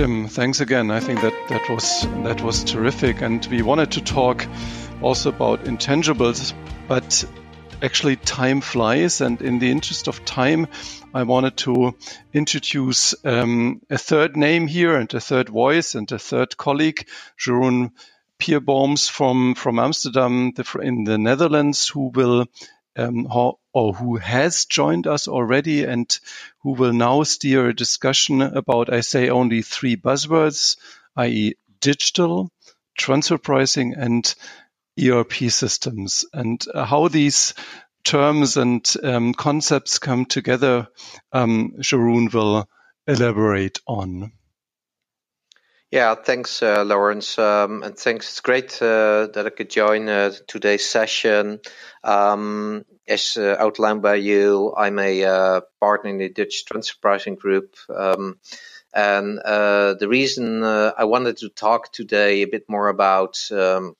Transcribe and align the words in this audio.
Jim. 0.00 0.28
Thanks 0.28 0.60
again. 0.60 0.90
I 0.90 1.00
think 1.00 1.20
that 1.20 1.34
that 1.50 1.68
was 1.68 2.06
that 2.24 2.40
was 2.40 2.64
terrific, 2.64 3.20
and 3.20 3.44
we 3.50 3.60
wanted 3.60 3.90
to 3.92 4.00
talk 4.00 4.46
also 5.02 5.28
about 5.28 5.64
intangibles, 5.64 6.54
but 6.88 7.22
actually 7.82 8.16
time 8.16 8.62
flies, 8.62 9.20
and 9.20 9.42
in 9.42 9.58
the 9.58 9.70
interest 9.70 10.08
of 10.08 10.24
time, 10.24 10.68
I 11.12 11.24
wanted 11.24 11.58
to 11.58 11.96
introduce 12.32 13.14
um, 13.26 13.82
a 13.90 13.98
third 13.98 14.38
name 14.38 14.68
here 14.68 14.96
and 14.96 15.12
a 15.12 15.20
third 15.20 15.50
voice 15.50 15.94
and 15.94 16.10
a 16.12 16.18
third 16.18 16.56
colleague, 16.56 17.06
Jeroen 17.38 17.90
Peerbooms 18.38 19.10
from 19.10 19.54
from 19.54 19.78
Amsterdam 19.78 20.54
in 20.80 21.04
the 21.04 21.18
Netherlands, 21.18 21.88
who 21.88 22.10
will 22.14 22.46
um, 22.96 23.26
or 23.72 23.92
who 23.92 24.16
has 24.16 24.64
joined 24.64 25.06
us 25.06 25.28
already 25.28 25.84
and 25.84 26.18
who 26.62 26.72
will 26.72 26.92
now 26.92 27.22
steer 27.22 27.68
a 27.68 27.74
discussion 27.74 28.42
about, 28.42 28.92
I 28.92 29.00
say, 29.00 29.28
only 29.28 29.62
three 29.62 29.96
buzzwords, 29.96 30.76
i.e., 31.16 31.54
digital, 31.80 32.50
transfer 32.96 33.38
pricing, 33.38 33.94
and 33.94 34.34
ERP 35.00 35.32
systems, 35.50 36.24
and 36.32 36.64
how 36.74 37.08
these 37.08 37.54
terms 38.04 38.56
and 38.56 38.86
um, 39.02 39.34
concepts 39.34 39.98
come 39.98 40.24
together. 40.24 40.88
Um, 41.32 41.76
will 41.92 42.68
elaborate 43.06 43.80
on. 43.86 44.32
Yeah, 45.90 46.14
thanks, 46.14 46.62
uh, 46.62 46.84
Lawrence, 46.84 47.36
um, 47.36 47.82
and 47.82 47.98
thanks. 47.98 48.28
It's 48.28 48.40
great 48.40 48.80
uh, 48.80 49.26
that 49.34 49.44
I 49.46 49.50
could 49.50 49.70
join 49.70 50.08
uh, 50.08 50.32
today's 50.46 50.88
session. 50.88 51.58
Um, 52.04 52.84
as 53.10 53.36
uh, 53.36 53.56
outlined 53.58 54.02
by 54.02 54.14
you, 54.14 54.72
I'm 54.76 54.98
a 55.00 55.24
uh, 55.24 55.60
partner 55.80 56.10
in 56.10 56.18
the 56.18 56.28
Dutch 56.28 56.64
Transfer 56.64 56.96
Pricing 57.02 57.34
Group. 57.34 57.74
Um, 57.94 58.38
and 58.94 59.38
uh, 59.40 59.94
the 59.94 60.08
reason 60.08 60.62
I 60.64 61.04
wanted 61.04 61.38
to 61.38 61.48
talk 61.48 61.92
today 61.92 62.42
a 62.42 62.46
bit 62.46 62.68
more 62.68 62.88
about 62.88 63.38
um, 63.50 63.96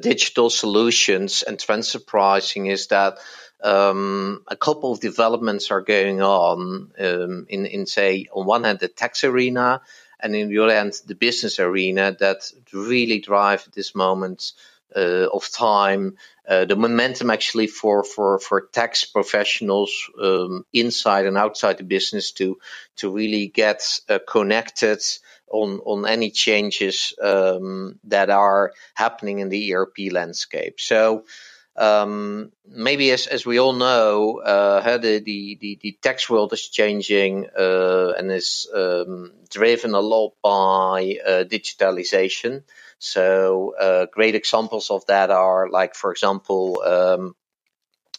digital 0.00 0.50
solutions 0.50 1.42
and 1.42 1.58
transfer 1.58 1.98
pricing 1.98 2.66
is 2.66 2.88
that 2.88 3.18
um, 3.62 4.42
a 4.48 4.56
couple 4.56 4.92
of 4.92 5.00
developments 5.00 5.70
are 5.70 5.82
going 5.82 6.22
on 6.22 6.92
um, 6.98 7.46
in, 7.48 7.66
in, 7.66 7.86
say, 7.86 8.26
on 8.32 8.46
one 8.46 8.64
hand, 8.64 8.80
the 8.80 8.88
tax 8.88 9.24
arena, 9.24 9.80
and 10.18 10.34
in 10.36 10.48
the 10.48 10.58
other 10.58 10.74
hand, 10.74 10.94
the 11.06 11.14
business 11.14 11.58
arena 11.58 12.16
that 12.20 12.50
really 12.72 13.20
drive 13.20 13.64
at 13.66 13.72
this 13.72 13.94
moment 13.94 14.52
uh, 14.52 14.70
of 14.96 15.50
time 15.50 16.16
uh, 16.50 16.64
the 16.64 16.74
momentum 16.74 17.30
actually 17.30 17.68
for 17.68 18.02
for 18.02 18.40
for 18.40 18.62
tax 18.72 19.04
professionals 19.04 20.10
um, 20.20 20.66
inside 20.72 21.26
and 21.26 21.38
outside 21.38 21.78
the 21.78 21.84
business 21.84 22.32
to 22.32 22.58
to 22.96 23.14
really 23.14 23.46
get 23.46 24.00
uh, 24.08 24.18
connected 24.26 25.00
on 25.48 25.78
on 25.84 26.06
any 26.06 26.30
changes 26.30 27.14
um, 27.22 28.00
that 28.04 28.30
are 28.30 28.72
happening 28.94 29.38
in 29.38 29.48
the 29.48 29.74
ERP 29.74 30.10
landscape. 30.10 30.80
So 30.80 31.24
um, 31.76 32.50
maybe 32.66 33.10
as, 33.12 33.26
as 33.28 33.46
we 33.46 33.60
all 33.60 33.72
know, 33.72 34.40
uh, 34.40 34.98
the, 34.98 35.20
the, 35.24 35.56
the, 35.60 35.78
the, 35.80 35.98
tax 36.02 36.28
world 36.28 36.52
is 36.52 36.68
changing 36.68 37.46
uh, 37.56 38.12
and 38.18 38.30
is 38.30 38.66
um, 38.74 39.32
driven 39.48 39.94
a 39.94 40.00
lot 40.00 40.34
by 40.42 41.16
uh, 41.24 41.44
digitalization. 41.44 42.64
So 43.00 43.74
uh, 43.80 44.06
great 44.12 44.34
examples 44.34 44.90
of 44.90 45.06
that 45.06 45.30
are 45.30 45.70
like, 45.70 45.94
for 45.94 46.12
example, 46.12 46.82
um, 46.84 47.34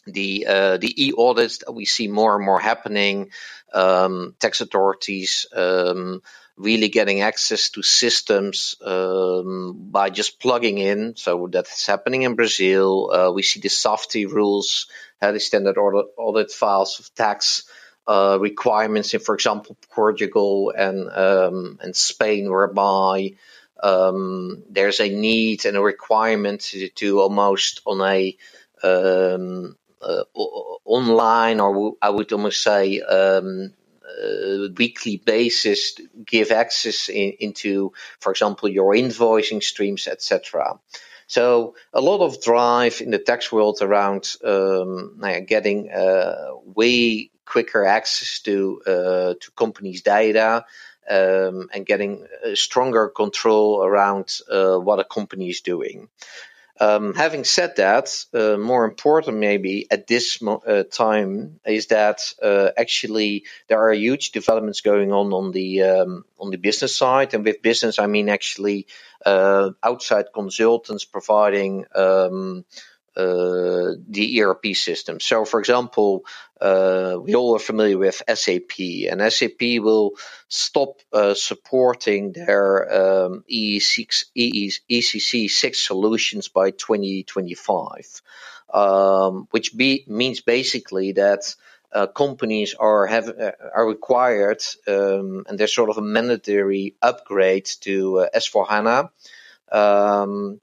the 0.06 0.46
uh, 0.48 0.76
the 0.78 1.06
e 1.06 1.12
audits 1.16 1.58
that 1.58 1.72
we 1.72 1.84
see 1.84 2.08
more 2.08 2.34
and 2.34 2.44
more 2.44 2.58
happening, 2.58 3.30
um, 3.72 4.34
tax 4.40 4.60
authorities 4.60 5.46
um, 5.54 6.20
really 6.56 6.88
getting 6.88 7.22
access 7.22 7.70
to 7.70 7.82
systems 7.82 8.74
um, 8.84 9.88
by 9.90 10.10
just 10.10 10.40
plugging 10.40 10.78
in. 10.78 11.14
So 11.16 11.48
that's 11.50 11.86
happening 11.86 12.22
in 12.22 12.34
Brazil. 12.34 13.10
Uh, 13.12 13.30
we 13.30 13.42
see 13.42 13.60
the 13.60 13.68
SAF-T 13.68 14.26
rules, 14.26 14.88
uh, 15.22 15.30
the 15.30 15.38
standard 15.40 15.78
audit, 15.78 16.06
audit 16.18 16.50
files 16.50 16.98
of 16.98 17.14
tax 17.14 17.64
uh, 18.08 18.36
requirements 18.40 19.14
in, 19.14 19.20
for 19.20 19.36
example, 19.36 19.76
Portugal 19.90 20.72
and 20.76 21.08
um, 21.08 21.78
and 21.80 21.94
Spain, 21.94 22.50
whereby 22.50 23.34
um, 23.82 24.62
there's 24.70 25.00
a 25.00 25.08
need 25.08 25.66
and 25.66 25.76
a 25.76 25.82
requirement 25.82 26.60
to, 26.62 26.88
to 26.88 27.20
almost 27.20 27.80
on 27.86 28.00
a 28.00 28.36
um, 28.82 29.76
uh, 30.00 30.24
online, 30.84 31.60
or 31.60 31.94
I 32.00 32.10
would 32.10 32.32
almost 32.32 32.62
say 32.62 33.00
um, 33.00 33.72
uh, 34.04 34.68
weekly 34.76 35.16
basis 35.16 35.94
give 36.24 36.50
access 36.50 37.08
in, 37.08 37.34
into, 37.40 37.92
for 38.20 38.32
example, 38.32 38.68
your 38.68 38.94
invoicing 38.94 39.62
streams, 39.62 40.06
etc. 40.06 40.78
So 41.26 41.76
a 41.92 42.00
lot 42.00 42.20
of 42.20 42.42
drive 42.42 43.00
in 43.00 43.10
the 43.10 43.18
tax 43.18 43.50
world 43.50 43.78
around 43.80 44.36
um, 44.44 45.20
getting 45.46 45.90
uh, 45.90 46.50
way 46.64 47.30
quicker 47.44 47.84
access 47.84 48.40
to 48.40 48.82
uh, 48.86 49.34
to 49.40 49.50
companies' 49.56 50.02
data 50.02 50.64
um, 51.08 51.68
and 51.72 51.86
getting 51.86 52.26
stronger 52.54 53.08
control 53.08 53.82
around 53.82 54.38
uh, 54.50 54.76
what 54.76 55.00
a 55.00 55.04
company 55.04 55.48
is 55.48 55.60
doing. 55.60 56.08
Um, 56.80 57.14
having 57.14 57.44
said 57.44 57.76
that, 57.76 58.24
uh, 58.34 58.56
more 58.56 58.84
important 58.84 59.36
maybe 59.36 59.86
at 59.90 60.06
this 60.06 60.42
mo- 60.42 60.62
uh, 60.66 60.82
time 60.82 61.60
is 61.64 61.86
that 61.88 62.34
uh, 62.42 62.70
actually 62.76 63.44
there 63.68 63.78
are 63.78 63.92
huge 63.92 64.32
developments 64.32 64.80
going 64.80 65.12
on 65.12 65.32
on 65.32 65.52
the 65.52 65.82
um, 65.82 66.24
on 66.40 66.50
the 66.50 66.56
business 66.56 66.96
side, 66.96 67.34
and 67.34 67.44
with 67.44 67.62
business 67.62 67.98
I 67.98 68.06
mean 68.06 68.28
actually 68.28 68.86
uh, 69.24 69.70
outside 69.82 70.32
consultants 70.34 71.04
providing 71.04 71.84
um, 71.94 72.64
uh, 73.16 73.92
the 74.08 74.42
ERP 74.42 74.74
system. 74.74 75.20
So, 75.20 75.44
for 75.44 75.60
example, 75.60 76.24
uh, 76.60 77.18
we 77.20 77.34
all 77.34 77.56
are 77.56 77.58
familiar 77.58 77.98
with 77.98 78.22
SAP, 78.32 78.78
and 79.10 79.32
SAP 79.32 79.60
will 79.80 80.12
stop 80.48 81.00
uh, 81.12 81.34
supporting 81.34 82.32
their 82.32 83.24
um, 83.24 83.44
EC6, 83.50 84.24
ECC 84.90 85.50
6 85.50 85.86
solutions 85.86 86.48
by 86.48 86.70
2025, 86.70 88.22
um, 88.72 89.48
which 89.50 89.76
be, 89.76 90.04
means 90.08 90.40
basically 90.40 91.12
that 91.12 91.54
uh, 91.92 92.06
companies 92.06 92.74
are 92.74 93.06
have 93.06 93.28
uh, 93.28 93.52
are 93.74 93.86
required, 93.86 94.62
um, 94.88 95.44
and 95.46 95.58
there's 95.58 95.74
sort 95.74 95.90
of 95.90 95.98
a 95.98 96.02
mandatory 96.02 96.94
upgrade 97.02 97.66
to 97.80 98.20
uh, 98.20 98.28
S4 98.34 98.68
HANA. 98.68 99.10
Um, 99.70 100.60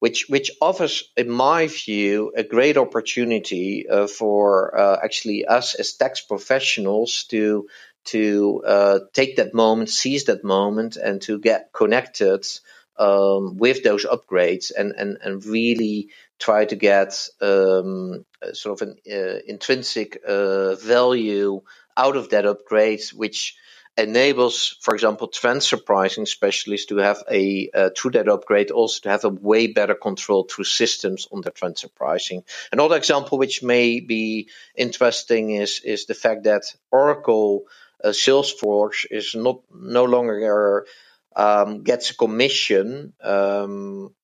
which 0.00 0.28
which 0.28 0.50
offers, 0.60 1.04
in 1.16 1.30
my 1.30 1.68
view, 1.68 2.32
a 2.34 2.42
great 2.42 2.76
opportunity 2.76 3.88
uh, 3.88 4.06
for 4.06 4.76
uh, 4.76 4.98
actually 5.04 5.44
us 5.44 5.74
as 5.74 5.92
tax 5.92 6.22
professionals 6.22 7.24
to 7.24 7.68
to 8.06 8.62
uh, 8.66 8.98
take 9.12 9.36
that 9.36 9.54
moment, 9.54 9.90
seize 9.90 10.24
that 10.24 10.42
moment, 10.42 10.96
and 10.96 11.20
to 11.22 11.38
get 11.38 11.70
connected 11.72 12.46
um, 12.98 13.58
with 13.58 13.84
those 13.84 14.06
upgrades 14.06 14.72
and 14.76 14.92
and 14.96 15.18
and 15.22 15.44
really 15.44 16.08
try 16.38 16.64
to 16.64 16.76
get 16.76 17.28
um, 17.42 18.24
sort 18.54 18.80
of 18.80 18.88
an 18.88 18.96
uh, 19.06 19.38
intrinsic 19.46 20.18
uh, 20.26 20.76
value 20.76 21.60
out 21.94 22.16
of 22.16 22.30
that 22.30 22.46
upgrade, 22.46 23.02
which 23.14 23.54
enables, 23.96 24.76
for 24.80 24.94
example, 24.94 25.28
transfer 25.28 25.76
pricing 25.76 26.26
specialists 26.26 26.86
to 26.86 26.96
have 26.98 27.22
a 27.30 27.70
uh, 27.74 27.90
through 27.96 28.12
that 28.12 28.28
upgrade 28.28 28.70
also 28.70 29.00
to 29.02 29.08
have 29.10 29.24
a 29.24 29.28
way 29.28 29.66
better 29.66 29.94
control 29.94 30.44
through 30.44 30.64
systems 30.64 31.26
on 31.32 31.40
the 31.40 31.50
transfer 31.50 31.88
pricing. 31.88 32.42
Another 32.72 32.96
example 32.96 33.38
which 33.38 33.62
may 33.62 34.00
be 34.00 34.48
interesting 34.76 35.50
is 35.50 35.80
is 35.84 36.06
the 36.06 36.14
fact 36.14 36.44
that 36.44 36.62
Oracle 36.90 37.64
uh, 38.02 38.08
Salesforce 38.08 39.06
is 39.10 39.34
not 39.34 39.60
no 39.72 40.04
longer 40.04 40.86
um, 41.36 41.82
gets 41.82 42.10
a 42.10 42.16
commission 42.16 43.12
um, 43.22 44.14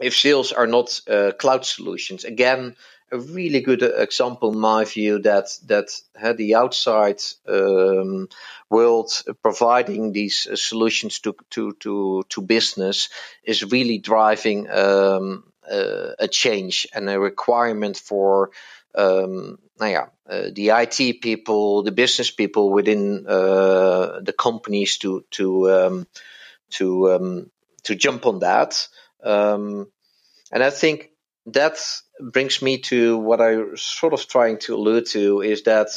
if 0.00 0.16
sales 0.16 0.52
are 0.52 0.66
not 0.66 1.00
uh, 1.08 1.32
cloud 1.38 1.64
solutions. 1.64 2.24
Again, 2.24 2.76
a 3.10 3.18
really 3.18 3.60
good 3.60 3.82
example, 3.82 4.52
in 4.52 4.58
my 4.58 4.84
view, 4.84 5.18
that 5.20 5.58
that 5.66 5.88
had 6.14 6.36
the 6.36 6.54
outside 6.54 7.20
um, 7.46 8.28
world 8.70 9.10
providing 9.42 10.12
these 10.12 10.46
uh, 10.46 10.56
solutions 10.56 11.20
to 11.20 11.34
to 11.50 11.72
to 11.80 12.24
to 12.28 12.42
business 12.42 13.08
is 13.42 13.64
really 13.72 13.98
driving 13.98 14.70
um, 14.70 15.44
uh, 15.70 16.12
a 16.18 16.28
change 16.28 16.86
and 16.94 17.08
a 17.08 17.18
requirement 17.18 17.96
for 17.96 18.50
um, 18.94 19.58
yeah, 19.80 20.06
uh, 20.28 20.48
the 20.52 20.70
IT 20.70 21.20
people, 21.20 21.82
the 21.82 21.92
business 21.92 22.30
people 22.30 22.70
within 22.70 23.26
uh, 23.28 24.20
the 24.20 24.34
companies 24.36 24.98
to 24.98 25.24
to 25.30 25.70
um, 25.70 26.06
to 26.70 27.12
um, 27.12 27.50
to 27.84 27.94
jump 27.94 28.26
on 28.26 28.40
that. 28.40 28.88
Um, 29.22 29.88
and 30.50 30.62
I 30.62 30.70
think 30.70 31.10
that 31.52 31.78
brings 32.20 32.62
me 32.62 32.78
to 32.78 33.18
what 33.18 33.40
I'm 33.40 33.76
sort 33.76 34.12
of 34.12 34.26
trying 34.26 34.58
to 34.60 34.74
allude 34.74 35.06
to 35.06 35.40
is 35.40 35.62
that 35.64 35.88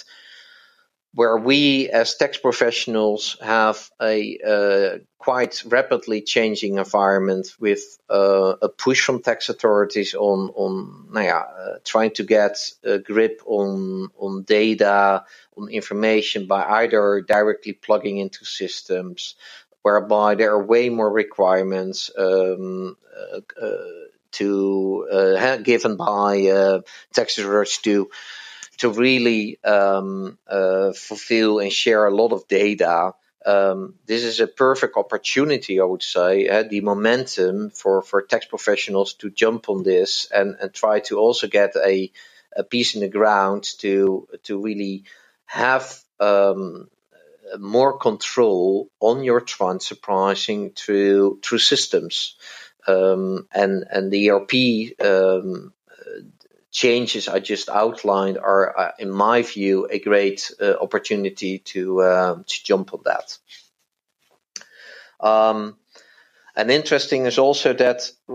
where 1.14 1.38
we 1.38 1.90
as 1.90 2.16
tax 2.16 2.38
professionals 2.38 3.38
have 3.42 3.90
a 4.02 4.38
uh, 4.40 4.98
quite 5.18 5.62
rapidly 5.66 6.22
changing 6.22 6.78
environment 6.78 7.48
with 7.60 7.82
uh, 8.10 8.56
a 8.62 8.70
push 8.70 9.04
from 9.04 9.22
tax 9.22 9.50
authorities 9.50 10.14
on 10.14 10.50
on 10.56 11.18
uh, 11.18 11.80
trying 11.84 12.12
to 12.12 12.24
get 12.24 12.58
a 12.84 13.00
grip 13.00 13.42
on 13.46 14.08
on 14.18 14.44
data 14.44 15.24
on 15.58 15.70
information 15.70 16.48
by 16.48 16.64
either 16.64 17.22
directly 17.22 17.74
plugging 17.74 18.18
into 18.18 18.46
systems 18.46 19.36
whereby 19.82 20.36
there 20.36 20.52
are 20.52 20.64
way 20.64 20.90
more 20.90 21.12
requirements 21.12 22.12
um, 22.18 22.96
uh, 23.34 23.40
uh, 23.62 23.78
to 24.32 25.08
uh, 25.12 25.58
given 25.58 25.98
by 25.98 26.82
tax 27.14 27.38
authorities 27.38 27.78
to 27.80 28.10
to 28.82 28.90
really 28.90 29.60
um, 29.64 30.40
uh, 30.48 30.92
fulfill 30.94 31.60
and 31.60 31.72
share 31.72 32.08
a 32.08 32.16
lot 32.16 32.32
of 32.32 32.48
data. 32.48 33.14
Um, 33.46 33.94
this 34.08 34.24
is 34.24 34.40
a 34.40 34.48
perfect 34.48 34.98
opportunity, 34.98 35.80
I 35.80 35.84
would 35.84 36.02
say, 36.02 36.48
uh, 36.50 36.64
the 36.64 36.82
momentum 36.82 37.70
for, 37.70 38.02
for 38.02 38.24
tax 38.24 38.48
professionals 38.48 39.14
to 39.16 39.30
jump 39.30 39.70
on 39.70 39.84
this 39.84 40.28
and, 40.34 40.56
and 40.60 40.74
try 40.74 41.00
to 41.02 41.20
also 41.20 41.48
get 41.48 41.76
a, 41.76 42.12
a 42.56 42.64
piece 42.64 42.96
in 42.96 43.02
the 43.02 43.08
ground 43.08 43.64
to 43.80 44.28
to 44.44 44.60
really 44.60 45.04
have 45.46 46.00
um, 46.20 46.90
more 47.60 48.00
control 48.00 48.90
on 49.00 49.24
your 49.24 49.42
transfer 49.42 49.96
pricing 49.96 50.72
through 50.72 51.40
through 51.44 51.60
systems. 51.60 52.36
Um, 52.88 53.48
and 53.54 53.86
and 53.92 54.12
the 54.12 54.32
ERP 54.32 55.00
um, 55.06 55.74
changes 56.72 57.28
I 57.28 57.40
just 57.40 57.70
outlined 57.70 58.38
are, 58.38 58.78
uh, 58.78 58.92
in 58.98 59.12
my 59.12 59.42
view, 59.42 59.88
a 59.90 60.00
great 60.00 60.52
uh, 60.60 60.76
opportunity 60.82 61.60
to 61.60 62.02
uh, 62.02 62.36
to 62.36 62.64
jump 62.64 62.94
on 62.94 63.02
that. 63.06 63.38
Um, 65.20 65.78
and 66.56 66.72
interesting 66.72 67.26
is 67.26 67.38
also 67.38 67.74
that 67.74 68.10
uh, 68.30 68.34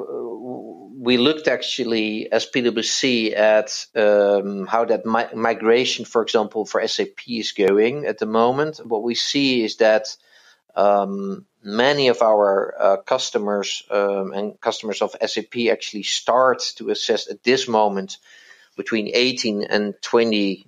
we 0.98 1.16
looked 1.16 1.48
actually 1.48 2.30
as 2.30 2.46
PwC 2.46 3.36
at 3.36 3.86
um, 3.94 4.66
how 4.66 4.84
that 4.84 5.04
mi- 5.04 5.34
migration, 5.34 6.04
for 6.04 6.22
example, 6.22 6.64
for 6.64 6.86
SAP 6.86 7.28
is 7.28 7.52
going 7.52 8.06
at 8.06 8.18
the 8.18 8.26
moment. 8.26 8.78
What 8.84 9.02
we 9.02 9.14
see 9.14 9.64
is 9.64 9.76
that 9.76 10.16
um, 10.74 11.46
many 11.66 12.08
of 12.08 12.22
our 12.22 12.74
uh, 12.78 12.96
customers 12.98 13.82
um, 13.90 14.32
and 14.32 14.60
customers 14.60 15.02
of 15.02 15.16
SAP 15.20 15.56
actually 15.70 16.04
start 16.04 16.60
to 16.76 16.90
assess 16.90 17.28
at 17.28 17.42
this 17.42 17.66
moment 17.66 18.18
between 18.76 19.10
18 19.12 19.64
and 19.64 19.94
20 20.00 20.66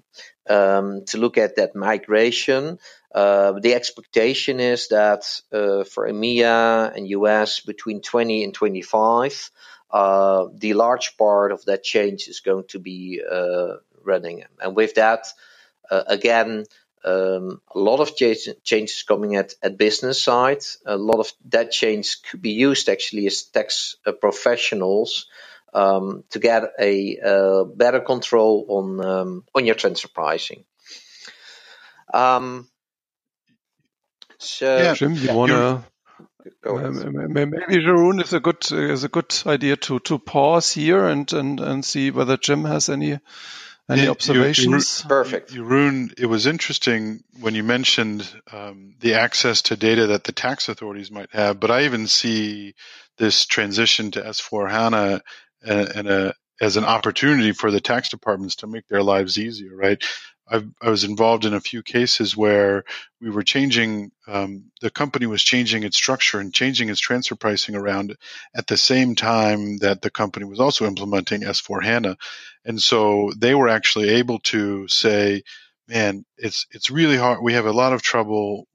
um, 0.51 1.05
to 1.07 1.19
look 1.19 1.39
at 1.39 1.57
that 1.57 1.77
migration. 1.77 2.81
Uh, 3.15 3.53
the 3.61 3.75
expectation 3.75 4.59
is 4.59 4.89
that 4.89 5.23
uh, 5.53 5.85
for 5.85 6.09
EMEA 6.09 6.95
and 6.97 7.09
US 7.09 7.61
between 7.61 8.01
20 8.01 8.43
and 8.43 8.53
25, 8.53 9.51
uh, 9.91 10.47
the 10.53 10.75
large 10.75 11.17
part 11.17 11.53
of 11.53 11.65
that 11.67 11.85
change 11.85 12.27
is 12.27 12.41
going 12.41 12.65
to 12.69 12.81
be 12.81 13.23
uh, 13.23 13.75
running. 14.03 14.45
And 14.61 14.75
with 14.75 14.97
that, 14.97 15.29
uh, 15.91 16.03
again, 16.09 16.65
um, 17.05 17.61
a 17.75 17.79
lot 17.79 18.01
of 18.01 18.17
changes 18.17 19.03
coming 19.03 19.37
at, 19.37 19.55
at 19.63 19.79
business 19.79 20.21
side. 20.23 20.65
A 20.87 20.97
lot 20.97 21.21
of 21.21 21.33
that 21.47 21.71
change 21.71 22.23
could 22.23 22.43
be 22.43 22.53
used 22.53 22.89
actually 22.89 23.27
as 23.27 23.43
tax 23.43 23.97
uh, 24.07 24.13
professionals 24.13 25.27
um, 25.75 26.25
to 26.31 26.39
get 26.39 26.73
a, 26.79 27.19
uh, 27.19 27.65
better 27.65 28.01
control 28.01 28.67
on 28.69 29.05
um, 29.05 29.45
on 29.55 29.67
your 29.67 29.75
transfer 29.75 30.09
pricing. 30.09 30.65
Um, 32.13 32.69
so, 34.39 34.79
yeah, 34.79 34.95
Jim, 34.95 35.15
you 35.15 35.23
yeah. 35.23 35.35
wanna? 35.35 35.85
Maybe 36.65 37.83
Jeroen 37.85 38.23
is 38.23 38.33
a 38.33 38.41
good 38.41 38.71
is 38.73 39.05
a 39.05 39.09
good 39.09 39.35
idea 39.47 39.77
to 39.77 39.99
to 40.01 40.19
pause 40.19 40.73
here 40.73 41.07
and 41.07 41.31
and 41.33 41.61
and 41.61 41.85
see 41.85 42.11
whether 42.11 42.37
Jim 42.37 42.65
has 42.65 42.89
any 42.89 43.19
any 43.91 44.05
yeah, 44.05 44.11
observations? 44.11 45.03
You, 45.03 45.09
Perfect. 45.09 45.53
Jeroen, 45.53 46.13
it 46.19 46.27
was 46.27 46.47
interesting 46.47 47.21
when 47.41 47.55
you 47.55 47.63
mentioned 47.63 48.29
um, 48.53 48.95
the 49.01 49.15
access 49.15 49.63
to 49.63 49.77
data 49.77 50.09
that 50.09 50.25
the 50.25 50.33
tax 50.33 50.69
authorities 50.69 51.11
might 51.11 51.31
have, 51.33 51.59
but 51.59 51.71
I 51.71 51.85
even 51.85 52.07
see 52.07 52.75
this 53.17 53.47
transition 53.47 54.11
to 54.13 54.23
S4 54.23 54.71
HANA 54.71 55.23
and, 55.67 55.89
and 55.89 56.09
a, 56.09 56.35
as 56.61 56.77
an 56.77 56.85
opportunity 56.85 57.53
for 57.53 57.71
the 57.71 57.81
tax 57.81 58.09
departments 58.09 58.57
to 58.57 58.67
make 58.67 58.87
their 58.89 59.03
lives 59.03 59.39
easier, 59.39 59.75
right? 59.75 60.03
I've, 60.51 60.69
i 60.83 60.91
was 60.91 61.05
involved 61.05 61.45
in 61.45 61.55
a 61.55 61.61
few 61.61 61.83
cases 61.83 62.37
where 62.37 62.85
we 63.21 63.31
were 63.31 63.43
changing, 63.43 64.13
um, 64.27 64.71
the 64.81 64.91
company 64.91 65.27
was 65.27 65.43
changing 65.43 65.83
its 65.83 65.97
structure 65.97 66.41
and 66.41 66.53
changing 66.53 66.89
its 66.89 67.01
transfer 67.01 67.35
pricing 67.35 67.75
around 67.75 68.17
at 68.55 68.67
the 68.67 68.77
same 68.77 69.15
time 69.15 69.79
that 69.79 70.03
the 70.03 70.11
company 70.11 70.45
was 70.45 70.61
also 70.61 70.87
implementing 70.87 71.43
S4 71.43 71.83
HANA. 71.83 72.17
And 72.65 72.81
so 72.81 73.31
they 73.37 73.55
were 73.55 73.69
actually 73.69 74.09
able 74.11 74.39
to 74.41 74.89
say, 74.89 75.43
man, 75.87 76.25
it's, 76.37 76.67
it's 76.71 76.91
really 76.91 77.17
hard. 77.17 77.43
We 77.43 77.55
have 77.55 77.67
a 77.67 77.73
lot 77.73 77.93
of 77.93 78.03
trouble 78.03 78.67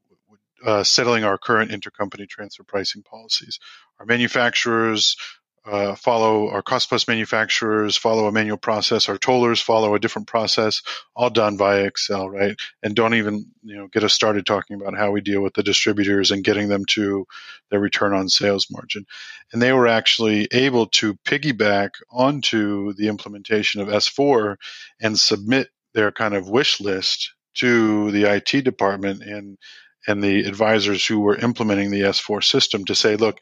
uh, 0.66 0.84
settling 0.84 1.24
our 1.24 1.38
current 1.38 1.72
intercompany 1.72 2.28
transfer 2.28 2.64
pricing 2.64 3.04
policies. 3.04 3.60
Our 4.00 4.06
manufacturers 4.06 5.18
uh, 5.66 5.96
follow 5.96 6.50
our 6.50 6.62
cost 6.62 6.90
plus 6.90 7.08
manufacturers 7.08 7.96
follow 7.96 8.28
a 8.28 8.32
manual 8.32 8.58
process 8.58 9.08
our 9.08 9.18
tollers 9.18 9.62
follow 9.62 9.96
a 9.96 10.00
different 10.00 10.28
process 10.28 10.82
all 11.16 11.30
done 11.30 11.58
via 11.58 11.86
excel 11.86 12.30
right? 12.30 12.58
And 12.82 12.96
don't 12.96 13.14
even 13.14 13.46
you 13.64 13.78
know 13.78 13.88
get 13.88 14.04
us 14.04 14.14
started 14.14 14.46
talking 14.46 14.80
about 14.80 14.98
how 14.98 15.12
we 15.12 15.22
deal 15.22 15.42
with 15.42 15.54
the 15.54 15.64
distributors 15.64 16.32
and 16.32 16.44
getting 16.44 16.68
them 16.68 16.86
to 16.90 17.26
their 17.70 17.80
return 17.80 18.14
on 18.14 18.30
sales 18.30 18.68
margin. 18.72 19.06
And 19.52 19.62
they 19.62 19.74
were 19.74 19.88
actually 19.88 20.48
able 20.52 20.88
to 20.88 21.16
piggyback 21.26 21.92
onto 22.12 22.94
the 22.94 23.08
implementation 23.08 23.82
of 23.82 23.88
s4 23.88 24.56
and 25.02 25.18
submit 25.18 25.70
their 25.94 26.12
kind 26.12 26.34
of 26.34 26.50
wish 26.50 26.82
list 26.82 27.34
to 27.56 28.12
the 28.12 28.24
it 28.24 28.64
department 28.64 29.22
and 29.22 29.58
and 30.08 30.22
the 30.22 30.46
advisors 30.46 31.06
who 31.06 31.20
were 31.20 31.38
implementing 31.38 31.92
the 31.92 32.02
s4 32.02 32.44
system 32.44 32.86
to 32.86 32.96
say 32.96 33.16
look 33.16 33.40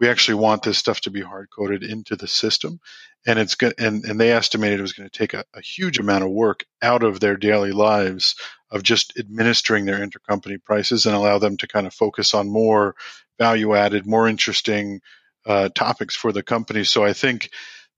we 0.00 0.08
actually 0.08 0.34
want 0.34 0.62
this 0.62 0.78
stuff 0.78 1.00
to 1.02 1.10
be 1.10 1.20
hard 1.20 1.48
coded 1.50 1.82
into 1.82 2.16
the 2.16 2.28
system. 2.28 2.80
And 3.26 3.38
it's 3.38 3.54
good 3.54 3.74
and, 3.78 4.04
and 4.04 4.20
they 4.20 4.32
estimated 4.32 4.78
it 4.78 4.82
was 4.82 4.92
going 4.92 5.08
to 5.08 5.18
take 5.18 5.34
a, 5.34 5.44
a, 5.54 5.60
huge 5.60 5.98
amount 5.98 6.24
of 6.24 6.30
work 6.30 6.64
out 6.82 7.02
of 7.02 7.20
their 7.20 7.36
daily 7.36 7.72
lives 7.72 8.36
of 8.70 8.82
just 8.82 9.18
administering 9.18 9.86
their 9.86 10.06
intercompany 10.06 10.62
prices 10.62 11.06
and 11.06 11.14
allow 11.14 11.38
them 11.38 11.56
to 11.58 11.66
kind 11.66 11.86
of 11.86 11.94
focus 11.94 12.34
on 12.34 12.50
more 12.50 12.94
value 13.38 13.74
added 13.74 14.06
more 14.06 14.28
interesting 14.28 15.00
uh, 15.46 15.70
topics 15.70 16.14
for 16.14 16.32
the 16.32 16.42
company. 16.42 16.84
So 16.84 17.02
i 17.04 17.12
think 17.12 17.50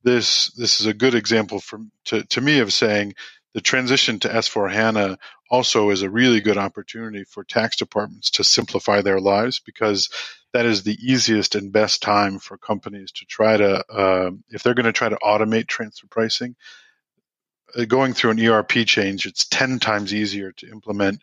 this 0.06 0.52
this 0.52 0.80
is 0.80 0.86
a 0.86 0.94
good 0.94 1.14
example 1.14 1.58
for 1.60 1.80
to, 2.04 2.22
to 2.24 2.40
me 2.40 2.60
of 2.60 2.72
saying 2.72 3.14
the 3.54 3.60
transition 3.60 4.20
to 4.20 4.28
s4 4.28 4.70
hana 4.70 5.18
also 5.50 5.90
is 5.90 6.02
a 6.02 6.10
really 6.10 6.40
good 6.40 6.56
opportunity 6.56 7.24
for 7.24 7.44
tax 7.44 7.76
departments 7.76 8.30
to 8.30 8.44
simplify 8.44 9.02
their 9.02 9.20
lives 9.20 9.60
because 9.60 10.08
that 10.56 10.64
is 10.64 10.84
the 10.84 10.96
easiest 11.02 11.54
and 11.54 11.70
best 11.70 12.00
time 12.00 12.38
for 12.38 12.56
companies 12.56 13.12
to 13.12 13.26
try 13.26 13.58
to, 13.58 13.84
uh, 13.92 14.30
if 14.48 14.62
they're 14.62 14.72
going 14.72 14.86
to 14.86 14.92
try 14.92 15.10
to 15.10 15.18
automate 15.22 15.66
transfer 15.66 16.06
pricing, 16.06 16.56
uh, 17.76 17.84
going 17.84 18.14
through 18.14 18.30
an 18.30 18.40
ERP 18.40 18.86
change, 18.86 19.26
it's 19.26 19.46
10 19.48 19.80
times 19.80 20.14
easier 20.14 20.52
to 20.52 20.70
implement 20.70 21.20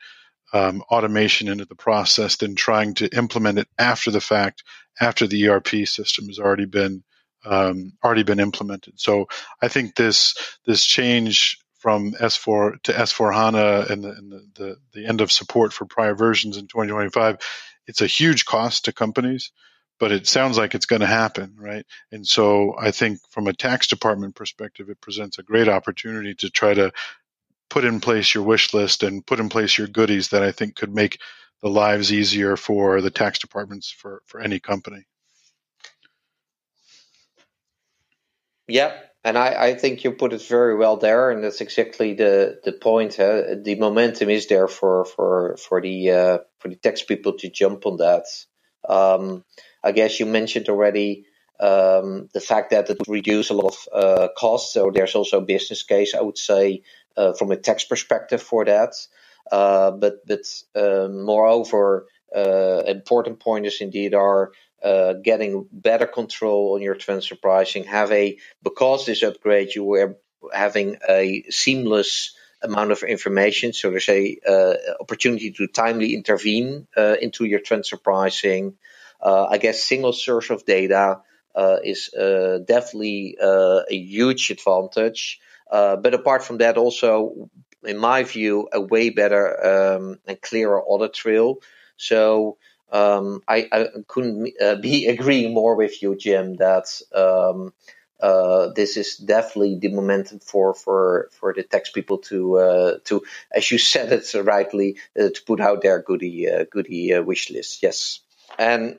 um, 0.53 0.83
automation 0.83 1.47
into 1.47 1.65
the 1.65 1.73
process 1.73 2.35
than 2.35 2.53
trying 2.53 2.93
to 2.93 3.07
implement 3.17 3.57
it 3.57 3.67
after 3.79 4.11
the 4.11 4.21
fact, 4.21 4.63
after 5.01 5.25
the 5.25 5.47
ERP 5.47 5.87
system 5.87 6.27
has 6.27 6.37
already 6.37 6.65
been 6.65 7.03
um, 7.43 7.93
already 8.03 8.23
been 8.23 8.39
implemented. 8.39 8.99
So 8.99 9.27
I 9.63 9.67
think 9.67 9.95
this 9.95 10.35
this 10.67 10.85
change 10.85 11.57
from 11.79 12.11
S4 12.13 12.83
to 12.83 12.93
S4 12.93 13.33
HANA 13.33 13.85
and, 13.89 14.03
the, 14.03 14.09
and 14.11 14.31
the, 14.31 14.47
the, 14.55 14.77
the, 14.93 15.05
end 15.05 15.19
of 15.19 15.33
support 15.33 15.73
for 15.73 15.83
prior 15.83 16.15
versions 16.15 16.55
in 16.55 16.67
2025 16.67 17.39
it's 17.87 18.01
a 18.01 18.07
huge 18.07 18.45
cost 18.45 18.85
to 18.85 18.93
companies, 18.93 19.51
but 19.99 20.11
it 20.11 20.27
sounds 20.27 20.57
like 20.57 20.75
it's 20.75 20.85
going 20.85 21.01
to 21.01 21.05
happen, 21.05 21.55
right? 21.57 21.85
And 22.11 22.27
so 22.27 22.75
I 22.79 22.91
think 22.91 23.19
from 23.29 23.47
a 23.47 23.53
tax 23.53 23.87
department 23.87 24.35
perspective, 24.35 24.89
it 24.89 25.01
presents 25.01 25.39
a 25.39 25.43
great 25.43 25.67
opportunity 25.69 26.35
to 26.35 26.49
try 26.49 26.73
to 26.73 26.91
put 27.69 27.85
in 27.85 27.99
place 27.99 28.33
your 28.33 28.43
wish 28.43 28.73
list 28.73 29.03
and 29.03 29.25
put 29.25 29.39
in 29.39 29.49
place 29.49 29.77
your 29.77 29.87
goodies 29.87 30.29
that 30.29 30.43
I 30.43 30.51
think 30.51 30.75
could 30.75 30.93
make 30.93 31.19
the 31.61 31.69
lives 31.69 32.11
easier 32.11 32.57
for 32.57 33.01
the 33.01 33.09
tax 33.09 33.39
departments 33.39 33.89
for, 33.89 34.21
for 34.25 34.41
any 34.41 34.59
company. 34.59 35.05
Yeah, 38.67 38.93
and 39.23 39.37
I, 39.37 39.67
I 39.67 39.73
think 39.75 40.03
you 40.03 40.11
put 40.11 40.33
it 40.33 40.41
very 40.41 40.75
well 40.75 40.97
there, 40.97 41.31
and 41.31 41.43
that's 41.43 41.61
exactly 41.61 42.13
the 42.13 42.59
the 42.63 42.73
point. 42.73 43.15
Huh? 43.15 43.55
The 43.61 43.75
momentum 43.75 44.29
is 44.29 44.47
there 44.47 44.67
for 44.67 45.05
for 45.05 45.57
for 45.57 45.81
the 45.81 46.11
uh, 46.11 46.37
for 46.59 46.69
the 46.69 46.75
tax 46.75 47.03
people 47.03 47.33
to 47.37 47.49
jump 47.49 47.85
on 47.85 47.97
that. 47.97 48.25
Um, 48.87 49.43
I 49.83 49.91
guess 49.93 50.19
you 50.19 50.25
mentioned 50.25 50.67
already 50.69 51.25
um, 51.59 52.29
the 52.33 52.41
fact 52.41 52.71
that 52.71 52.89
it 52.89 52.99
would 52.99 53.07
reduce 53.07 53.49
a 53.49 53.53
lot 53.53 53.75
of 53.75 53.87
uh, 53.93 54.27
costs. 54.37 54.73
So 54.73 54.91
there's 54.91 55.15
also 55.15 55.37
a 55.37 55.45
business 55.45 55.83
case, 55.83 56.13
I 56.13 56.21
would 56.21 56.37
say, 56.37 56.83
uh, 57.15 57.33
from 57.33 57.51
a 57.51 57.57
tax 57.57 57.85
perspective 57.85 58.41
for 58.41 58.65
that. 58.65 58.93
Uh, 59.51 59.91
but 59.91 60.25
but 60.27 60.45
um, 60.75 61.23
moreover, 61.23 62.07
uh, 62.07 62.12
important 62.35 63.39
pointers 63.39 63.81
indeed 63.81 64.13
are 64.13 64.51
uh, 64.83 65.13
getting 65.13 65.65
better 65.71 66.05
control 66.05 66.73
on 66.75 66.81
your 66.81 66.95
transfer 66.95 67.35
pricing. 67.35 67.85
Have 67.85 68.11
a 68.11 68.37
because 68.61 69.05
this 69.05 69.23
upgrade 69.23 69.73
you 69.73 69.83
were 69.83 70.17
having 70.51 70.97
a 71.07 71.43
seamless 71.49 72.35
amount 72.61 72.91
of 72.91 73.03
information. 73.03 73.73
So 73.73 73.91
there's 73.91 74.09
a 74.09 74.37
uh, 74.47 74.73
opportunity 74.99 75.51
to 75.51 75.67
timely 75.67 76.15
intervene 76.15 76.87
uh, 76.97 77.15
into 77.21 77.45
your 77.45 77.59
transfer 77.59 77.97
pricing. 77.97 78.75
Uh, 79.21 79.45
I 79.45 79.57
guess 79.57 79.83
single 79.83 80.13
source 80.13 80.49
of 80.49 80.65
data 80.65 81.21
uh, 81.55 81.77
is 81.83 82.13
uh, 82.13 82.59
definitely 82.65 83.37
uh, 83.41 83.81
a 83.89 83.95
huge 83.95 84.51
advantage. 84.51 85.39
but 85.69 86.13
apart 86.13 86.43
from 86.43 86.57
that, 86.57 86.77
also 86.77 87.49
in 87.85 87.97
my 87.97 88.23
view, 88.23 88.67
a 88.71 88.81
way 88.81 89.09
better 89.09 89.95
um, 89.95 90.19
and 90.25 90.41
clearer 90.41 90.81
audit 90.81 91.13
trail. 91.13 91.59
So 92.07 92.57
um, 92.91 93.41
I, 93.47 93.67
I, 93.71 93.87
couldn't 94.07 94.51
be 94.81 95.07
agreeing 95.15 95.53
more 95.53 95.75
with 95.75 96.01
you, 96.01 96.15
Jim, 96.15 96.55
that 96.57 96.87
um, 97.13 97.73
uh, 98.21 98.69
this 98.73 98.95
is 98.97 99.17
definitely 99.17 99.77
the 99.79 99.89
momentum 99.89 100.39
for 100.39 100.73
for 100.73 101.29
for 101.31 101.53
the 101.53 101.63
tax 101.63 101.91
people 101.91 102.19
to 102.19 102.57
uh, 102.57 102.97
to 103.05 103.23
as 103.51 103.69
you 103.71 103.77
said 103.77 104.11
it 104.13 104.33
rightly 104.43 104.97
uh, 105.19 105.29
to 105.29 105.41
put 105.45 105.59
out 105.59 105.81
their 105.81 105.99
goody 105.99 106.49
uh, 106.49 106.65
goodie 106.71 107.13
uh, 107.13 107.21
wish 107.21 107.49
list. 107.51 107.83
Yes, 107.83 108.19
and 108.57 108.97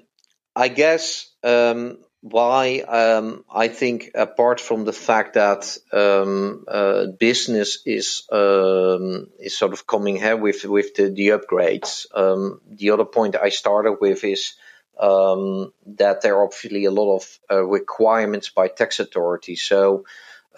I 0.55 0.69
guess 0.69 1.31
um, 1.43 1.99
why 2.25 2.79
um, 2.81 3.45
I 3.55 3.69
think 3.69 4.13
apart 4.15 4.59
from 4.59 4.87
the 4.87 4.95
fact 4.95 5.35
that 5.35 5.77
um, 5.93 6.65
uh, 6.67 7.09
business 7.21 7.83
is 7.85 8.23
um, 8.33 9.29
is 9.39 9.59
sort 9.59 9.75
of 9.75 9.87
coming 9.87 10.17
here 10.17 10.35
with 10.37 10.65
with 10.65 10.95
the, 10.95 11.11
the 11.11 11.29
upgrades. 11.29 12.07
Um, 12.15 12.63
the 12.67 12.93
other 12.93 13.05
point 13.05 13.37
I 13.37 13.51
started 13.51 13.99
with 14.01 14.25
is 14.25 14.55
um, 14.99 15.75
that 15.99 16.23
there 16.23 16.37
are 16.37 16.45
obviously 16.45 16.87
a 16.87 16.91
lot 16.91 17.17
of 17.17 17.39
uh, 17.51 17.63
requirements 17.63 18.49
by 18.49 18.69
tax 18.69 19.01
authorities. 19.01 19.61
So 19.61 20.07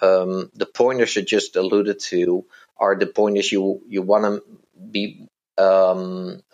um, 0.01 0.53
the 0.55 0.67
pointers 0.67 1.17
you 1.17 1.23
just 1.23 1.57
alluded 1.57 1.99
to 1.99 2.45
are 2.77 2.95
the 2.95 3.07
pointers 3.07 3.51
you 3.51 3.83
you 3.89 4.03
want 4.03 4.25
to 4.25 4.43
be 4.79 5.29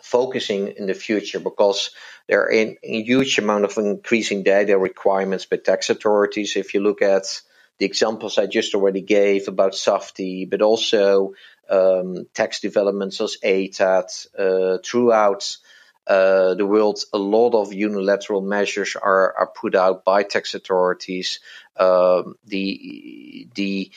focusing 0.01 0.69
in 0.69 0.87
the 0.87 0.95
future 0.95 1.39
because 1.39 1.91
there 2.27 2.41
are 2.43 2.51
a, 2.51 2.77
huge 2.81 3.37
amount 3.37 3.65
of 3.65 3.77
increasing 3.77 4.43
data 4.43 4.77
requirements 4.77 5.45
by 5.45 5.57
tax 5.57 5.89
authorities. 5.89 6.55
If 6.55 6.73
you 6.73 6.79
look 6.79 7.01
at 7.01 7.41
the 7.79 7.85
examples 7.85 8.37
I 8.37 8.45
just 8.45 8.75
already 8.75 9.01
gave 9.01 9.47
about 9.47 9.73
SAF-T, 9.73 10.45
but 10.45 10.61
also 10.61 11.33
um, 11.69 12.27
tax 12.33 12.59
developments 12.59 13.19
as 13.19 13.37
ATAD 13.43 14.27
uh, 14.37 14.77
throughout 14.83 15.57
uh, 16.05 16.53
the 16.55 16.65
world, 16.65 16.99
a 17.13 17.17
lot 17.17 17.55
of 17.55 17.73
unilateral 17.73 18.41
measures 18.41 18.95
are, 18.95 19.35
are 19.37 19.47
put 19.47 19.75
out 19.75 20.03
by 20.03 20.23
tax 20.23 20.53
authorities. 20.53 21.39
Uh, 21.75 22.23
the 22.45 23.47
the 23.55 23.91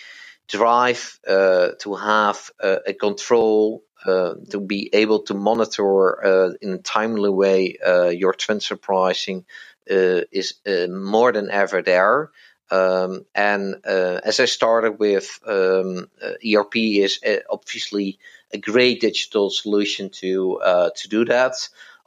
drive 0.48 1.18
uh, 1.26 1.70
to 1.80 1.94
have 1.94 2.50
a 2.60 2.92
control 2.92 3.82
uh, 4.06 4.34
to 4.50 4.60
be 4.60 4.88
able 4.92 5.20
to 5.20 5.34
monitor 5.34 6.24
uh, 6.24 6.52
in 6.62 6.74
a 6.74 6.78
timely 6.78 7.30
way 7.30 7.76
uh, 7.84 8.08
your 8.08 8.32
transfer 8.32 8.76
pricing 8.76 9.44
is 9.86 10.54
more 10.88 11.32
than 11.32 11.50
ever 11.50 11.82
there. 11.82 12.30
Um, 12.70 13.24
and 13.34 13.84
as 13.84 14.38
I 14.40 14.44
started 14.44 14.98
with, 14.98 15.38
um, 15.46 16.08
ERP 16.22 16.76
is 16.76 17.20
obviously 17.50 18.18
a 18.52 18.58
great 18.58 19.00
digital 19.00 19.50
solution 19.50 20.10
to 20.10 20.60
to 20.94 21.08
do 21.08 21.24
that 21.24 21.54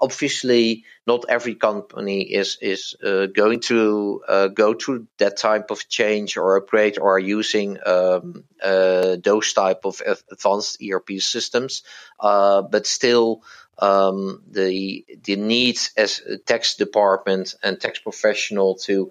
obviously 0.01 0.86
not 1.06 1.25
every 1.29 1.56
company 1.56 2.22
is 2.22 2.58
is 2.62 2.96
uh, 3.03 3.25
going 3.27 3.60
to 3.62 4.22
uh, 4.27 4.48
go 4.48 4.74
through 4.74 5.08
that 5.18 5.38
type 5.38 5.72
of 5.72 5.88
change 5.89 6.38
or 6.38 6.58
upgrade 6.58 6.98
or 7.00 7.20
using 7.20 7.77
um, 7.86 8.44
uh, 8.63 9.18
those 9.24 9.53
type 9.53 9.82
of 9.86 10.01
advanced 10.32 10.82
ERP 10.82 11.20
systems, 11.20 11.84
uh, 12.20 12.62
but 12.62 12.88
still. 12.88 13.44
Um, 13.82 14.44
the 14.51 15.06
the 15.24 15.38
needs 15.38 15.91
as 15.96 16.20
a 16.20 16.38
tax 16.38 16.75
department 16.75 17.56
and 17.63 17.79
tax 17.79 17.98
professional 18.00 18.75
to 18.79 19.10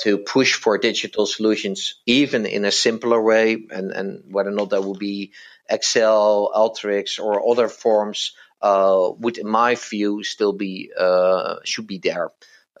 to 0.00 0.18
push 0.18 0.54
for 0.54 0.78
digital 0.78 1.26
solutions, 1.26 1.94
even 2.06 2.46
in 2.46 2.64
a 2.64 2.72
simpler 2.72 3.20
way, 3.22 3.66
and, 3.70 3.92
and 3.92 4.24
whether 4.32 4.50
or 4.50 4.54
not 4.54 4.70
that 4.70 4.82
will 4.82 4.96
be 4.96 5.32
Excel, 5.68 6.50
Alteryx, 6.54 7.22
or 7.22 7.48
other 7.48 7.68
forms 7.68 8.32
uh, 8.60 9.10
would, 9.18 9.38
in 9.38 9.48
my 9.48 9.74
view, 9.74 10.22
still 10.22 10.52
be 10.52 10.90
uh, 10.98 11.56
should 11.64 11.86
be 11.86 11.98
there. 11.98 12.30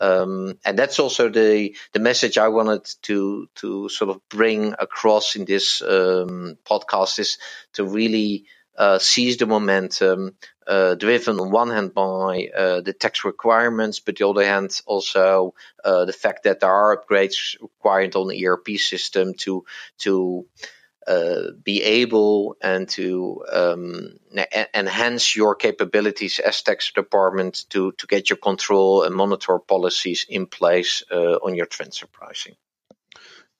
Um, 0.00 0.58
and 0.64 0.78
that's 0.78 0.98
also 1.00 1.28
the 1.28 1.74
the 1.92 2.00
message 2.00 2.38
I 2.38 2.48
wanted 2.48 2.88
to 3.02 3.48
to 3.56 3.88
sort 3.88 4.10
of 4.10 4.20
bring 4.28 4.74
across 4.78 5.34
in 5.34 5.44
this 5.44 5.82
um, 5.82 6.56
podcast 6.64 7.18
is 7.18 7.38
to 7.74 7.84
really 7.84 8.46
uh, 8.76 9.00
seize 9.00 9.38
the 9.38 9.46
momentum, 9.46 10.36
uh, 10.66 10.94
driven 10.94 11.40
on 11.40 11.50
one 11.50 11.70
hand 11.70 11.92
by 11.92 12.48
uh, 12.56 12.80
the 12.80 12.92
tax 12.92 13.24
requirements, 13.24 13.98
but 13.98 14.16
the 14.16 14.28
other 14.28 14.44
hand 14.44 14.80
also 14.86 15.54
uh, 15.84 16.04
the 16.04 16.12
fact 16.12 16.44
that 16.44 16.60
there 16.60 16.70
are 16.70 16.96
upgrades 16.96 17.60
required 17.60 18.14
on 18.14 18.28
the 18.28 18.46
ERP 18.46 18.68
system 18.78 19.34
to 19.34 19.64
to 19.98 20.46
uh, 21.08 21.52
be 21.64 21.82
able 21.82 22.56
and 22.60 22.88
to 22.90 23.42
um, 23.50 24.18
enhance 24.74 25.34
your 25.34 25.54
capabilities 25.54 26.38
as 26.38 26.62
tax 26.62 26.92
department 26.92 27.64
to, 27.70 27.92
to 27.92 28.06
get 28.06 28.28
your 28.28 28.36
control 28.36 29.02
and 29.04 29.14
monitor 29.14 29.58
policies 29.58 30.26
in 30.28 30.46
place 30.46 31.02
uh, 31.10 31.36
on 31.36 31.54
your 31.54 31.66
transfer 31.66 32.06
pricing. 32.06 32.56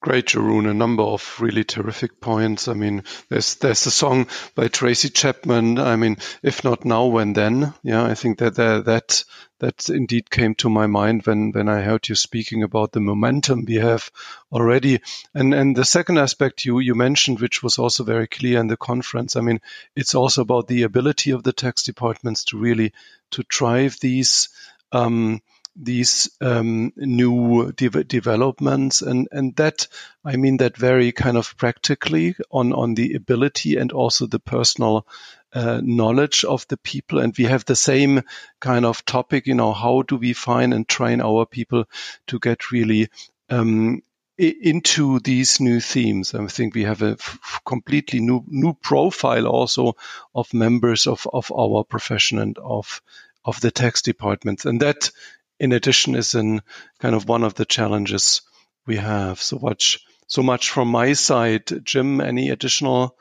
Great, 0.00 0.26
Jeroen. 0.26 0.70
A 0.70 0.74
number 0.74 1.02
of 1.02 1.40
really 1.40 1.64
terrific 1.64 2.20
points. 2.20 2.68
I 2.68 2.74
mean, 2.74 3.02
there's 3.28 3.56
there's 3.56 3.84
a 3.86 3.90
song 3.90 4.28
by 4.54 4.68
Tracy 4.68 5.08
Chapman. 5.08 5.78
I 5.80 5.96
mean, 5.96 6.18
if 6.40 6.62
not 6.62 6.84
now, 6.84 7.06
when 7.06 7.32
then? 7.32 7.74
Yeah, 7.82 8.04
I 8.04 8.14
think 8.14 8.38
that 8.38 8.54
that 8.54 8.84
that, 8.84 9.24
that 9.58 9.88
indeed 9.88 10.30
came 10.30 10.54
to 10.56 10.70
my 10.70 10.86
mind 10.86 11.26
when 11.26 11.50
when 11.50 11.68
I 11.68 11.80
heard 11.80 12.08
you 12.08 12.14
speaking 12.14 12.62
about 12.62 12.92
the 12.92 13.00
momentum 13.00 13.64
we 13.64 13.74
have 13.74 14.08
already. 14.52 15.00
And 15.34 15.52
and 15.52 15.74
the 15.76 15.84
second 15.84 16.18
aspect 16.18 16.64
you 16.64 16.78
you 16.78 16.94
mentioned, 16.94 17.40
which 17.40 17.64
was 17.64 17.78
also 17.78 18.04
very 18.04 18.28
clear 18.28 18.60
in 18.60 18.68
the 18.68 18.76
conference. 18.76 19.34
I 19.34 19.40
mean, 19.40 19.60
it's 19.96 20.14
also 20.14 20.42
about 20.42 20.68
the 20.68 20.84
ability 20.84 21.32
of 21.32 21.42
the 21.42 21.52
tax 21.52 21.82
departments 21.82 22.44
to 22.44 22.56
really 22.58 22.92
to 23.32 23.42
drive 23.48 23.98
these. 24.00 24.48
Um, 24.92 25.42
these 25.80 26.30
um, 26.40 26.92
new 26.96 27.72
de- 27.72 28.04
developments 28.04 29.02
and 29.02 29.28
and 29.30 29.54
that 29.56 29.86
I 30.24 30.36
mean 30.36 30.58
that 30.58 30.76
very 30.76 31.12
kind 31.12 31.36
of 31.36 31.56
practically 31.56 32.34
on 32.50 32.72
on 32.72 32.94
the 32.94 33.14
ability 33.14 33.76
and 33.76 33.92
also 33.92 34.26
the 34.26 34.40
personal 34.40 35.06
uh, 35.52 35.80
knowledge 35.82 36.44
of 36.44 36.66
the 36.68 36.76
people 36.76 37.20
and 37.20 37.34
we 37.36 37.44
have 37.44 37.64
the 37.64 37.76
same 37.76 38.22
kind 38.60 38.84
of 38.84 39.04
topic 39.04 39.46
you 39.46 39.54
know 39.54 39.72
how 39.72 40.02
do 40.02 40.16
we 40.16 40.32
find 40.32 40.74
and 40.74 40.88
train 40.88 41.20
our 41.20 41.46
people 41.46 41.84
to 42.26 42.38
get 42.38 42.70
really 42.72 43.08
um, 43.48 44.02
into 44.38 45.18
these 45.18 45.60
new 45.60 45.80
themes. 45.80 46.32
I 46.34 46.46
think 46.46 46.74
we 46.74 46.84
have 46.84 47.02
a 47.02 47.12
f- 47.12 47.60
completely 47.66 48.20
new 48.20 48.44
new 48.46 48.72
profile 48.74 49.46
also 49.46 49.96
of 50.34 50.54
members 50.54 51.06
of, 51.08 51.26
of 51.32 51.50
our 51.50 51.82
profession 51.82 52.38
and 52.38 52.56
of 52.58 53.02
of 53.44 53.60
the 53.60 53.70
tax 53.70 54.02
departments, 54.02 54.64
and 54.64 54.80
that 54.80 55.10
in 55.58 55.72
addition 55.72 56.14
is 56.14 56.34
in 56.34 56.62
kind 57.00 57.14
of 57.14 57.28
one 57.28 57.44
of 57.44 57.54
the 57.54 57.64
challenges 57.64 58.42
we 58.86 58.96
have. 58.96 59.40
So 59.40 59.58
much, 59.58 60.00
so 60.26 60.42
much 60.42 60.70
from 60.70 60.88
my 60.88 61.12
side. 61.12 61.84
Jim, 61.84 62.20
any 62.20 62.50
additional 62.50 63.16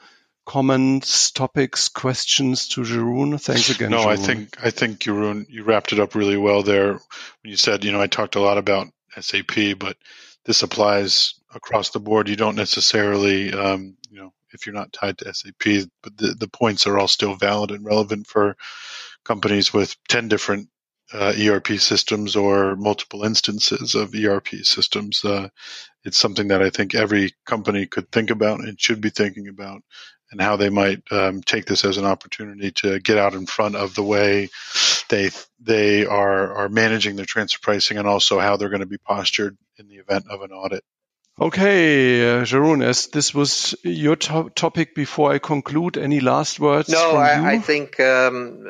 comments, 0.46 1.32
topics, 1.32 1.90
questions 1.90 2.70
to 2.70 2.82
Jeroen? 2.82 3.40
Thanks 3.40 3.70
again. 3.70 3.92
No, 3.92 4.06
Jeroen. 4.06 4.08
I 4.08 4.16
think 4.16 4.58
I 4.64 4.70
think 4.72 5.00
Jeroen, 5.00 5.46
you 5.50 5.64
wrapped 5.64 5.94
it 5.94 6.00
up 6.00 6.16
really 6.16 6.38
well 6.38 6.64
there 6.64 6.94
when 6.94 7.02
you 7.44 7.58
said, 7.58 7.84
you 7.84 7.92
know, 7.92 8.02
I 8.02 8.08
talked 8.08 8.36
a 8.36 8.42
lot 8.42 8.58
about 8.58 8.88
SAP, 9.20 9.78
but 9.78 9.98
this 10.46 10.64
applies 10.64 11.36
across 11.54 11.90
the 11.90 12.00
board. 12.00 12.30
You 12.30 12.36
don't 12.36 12.56
necessarily, 12.56 13.54
um, 13.54 13.98
you 14.10 14.20
know, 14.20 14.34
if 14.54 14.66
you're 14.66 14.76
not 14.76 14.94
tied 14.94 15.18
to 15.20 15.34
SAP, 15.34 15.90
but 16.02 16.18
the, 16.18 16.36
the 16.40 16.48
points 16.48 16.88
are 16.88 16.98
all 16.98 17.08
still 17.08 17.36
valid 17.36 17.72
and 17.72 17.86
relevant 17.86 18.28
for 18.28 18.56
companies 19.26 19.74
with 19.74 19.96
10 20.08 20.30
different 20.30 20.70
uh, 21.14 21.34
ERP 21.40 21.80
systems 21.80 22.36
or 22.36 22.76
multiple 22.76 23.24
instances 23.24 23.96
of 23.96 24.14
ERP 24.14 24.50
systems. 24.64 25.24
Uh, 25.24 25.50
it's 26.04 26.18
something 26.18 26.50
that 26.50 26.62
I 26.62 26.70
think 26.70 26.96
every 26.96 27.32
company 27.46 27.86
could 27.86 28.12
think 28.12 28.30
about 28.30 28.60
and 28.60 28.80
should 28.80 29.02
be 29.02 29.10
thinking 29.10 29.48
about, 29.48 29.82
and 30.32 30.42
how 30.42 30.58
they 30.58 30.70
might 30.70 31.02
um, 31.12 31.42
take 31.42 31.66
this 31.66 31.86
as 31.86 31.98
an 31.98 32.06
opportunity 32.06 32.72
to 32.72 33.00
get 33.00 33.18
out 33.18 33.34
in 33.34 33.46
front 33.46 33.76
of 33.76 33.96
the 33.96 34.04
way 34.04 34.50
they 35.10 35.30
they 35.60 36.06
are 36.06 36.54
are 36.54 36.70
managing 36.70 37.16
their 37.16 37.26
transfer 37.26 37.60
pricing, 37.62 37.98
and 37.98 38.08
also 38.08 38.40
how 38.40 38.58
they're 38.58 38.70
going 38.70 38.82
to 38.82 38.86
be 38.86 38.98
postured 38.98 39.58
in 39.78 39.88
the 39.88 39.96
event 39.96 40.26
of 40.30 40.42
an 40.42 40.52
audit. 40.52 40.84
Okay, 41.40 42.28
uh, 42.28 42.46
Jeroen, 42.46 42.84
as 42.84 43.08
this 43.08 43.32
was 43.32 43.76
your 43.84 44.16
to- 44.16 44.50
topic 44.56 44.96
before 44.96 45.32
I 45.32 45.38
conclude, 45.38 45.96
any 45.96 46.20
last 46.20 46.60
words? 46.60 46.90
No, 46.90 47.12
I, 47.12 47.52
I, 47.52 47.60
think 47.60 48.00
um, 48.00 48.66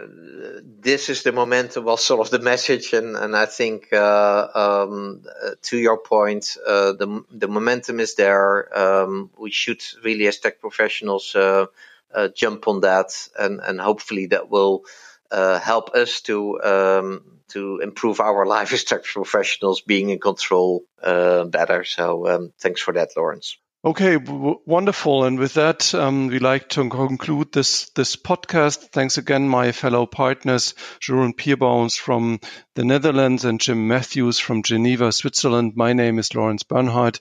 this 0.81 1.07
is 1.07 1.23
the 1.23 1.31
momentum, 1.31 1.85
well, 1.85 1.95
sort 1.95 2.19
of 2.19 2.29
the 2.29 2.39
message, 2.39 2.91
and, 2.91 3.15
and 3.15 3.37
I 3.37 3.45
think 3.45 3.93
uh, 3.93 4.47
um, 4.53 5.23
uh, 5.25 5.51
to 5.61 5.77
your 5.77 5.97
point, 5.97 6.57
uh, 6.67 6.91
the 6.91 7.23
the 7.31 7.47
momentum 7.47 8.01
is 8.01 8.15
there. 8.15 8.77
Um, 8.77 9.29
we 9.37 9.49
should 9.51 9.81
really, 10.03 10.27
as 10.27 10.39
tech 10.39 10.59
professionals, 10.59 11.33
uh, 11.35 11.67
uh, 12.13 12.27
jump 12.35 12.67
on 12.67 12.81
that, 12.81 13.29
and 13.39 13.61
and 13.61 13.79
hopefully 13.79 14.25
that 14.27 14.49
will 14.49 14.83
help 15.31 15.91
us 15.95 16.19
to 16.23 16.61
um, 16.61 17.36
to 17.49 17.79
improve 17.79 18.19
our 18.19 18.45
life 18.45 18.73
as 18.73 18.83
tech 18.83 19.03
professionals, 19.03 19.81
being 19.81 20.09
in 20.09 20.19
control 20.19 20.83
uh, 21.01 21.45
better. 21.45 21.83
So 21.83 22.27
um, 22.27 22.53
thanks 22.59 22.81
for 22.81 22.93
that, 22.93 23.09
Lawrence. 23.15 23.57
Okay, 23.85 24.17
w- 24.17 24.59
wonderful. 24.65 25.23
And 25.23 25.37
with 25.37 25.53
that, 25.53 25.93
um, 25.93 26.27
we 26.27 26.39
like 26.39 26.67
to 26.69 26.89
conclude 26.89 27.51
this 27.53 27.89
this 27.91 28.15
podcast. 28.15 28.89
Thanks 28.91 29.17
again, 29.17 29.47
my 29.47 29.71
fellow 29.71 30.05
partners, 30.05 30.73
Jeroen 30.99 31.33
Peerbooms 31.33 31.97
from 31.97 32.39
the 32.75 32.83
Netherlands 32.83 33.45
and 33.45 33.61
Jim 33.61 33.87
Matthews 33.87 34.39
from 34.39 34.63
Geneva, 34.63 35.11
Switzerland. 35.11 35.73
My 35.75 35.93
name 35.93 36.17
is 36.17 36.33
Lawrence 36.33 36.63
Bernhardt, 36.63 37.19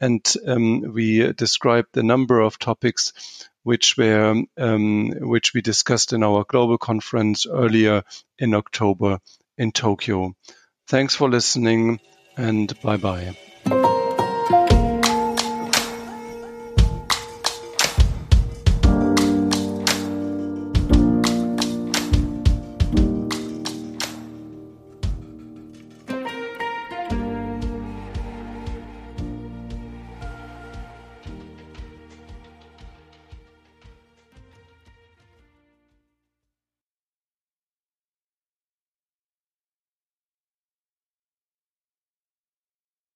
and 0.00 0.22
um, 0.46 0.92
we 0.92 1.32
described 1.32 1.88
the 1.92 2.02
number 2.02 2.40
of 2.40 2.58
topics 2.58 3.12
which 3.62 3.96
were 3.96 4.42
um, 4.58 5.10
which 5.20 5.54
we 5.54 5.62
discussed 5.62 6.12
in 6.12 6.24
our 6.24 6.44
global 6.44 6.78
conference 6.78 7.46
earlier 7.46 8.02
in 8.38 8.54
October 8.54 9.20
in 9.58 9.72
Tokyo. 9.72 10.34
Thanks 10.88 11.14
for 11.14 11.28
listening 11.28 12.00
and 12.36 12.78
bye 12.80 12.96
bye. 12.96 13.34